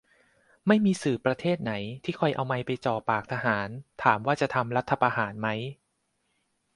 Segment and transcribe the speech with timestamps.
[0.67, 3.69] ไม่มีสื่อประเทศไหน ที่คอยเอาไมค์ไปจ่อปากทหาร
[4.03, 5.47] ถามว่าจะทำรัฐประหารไหม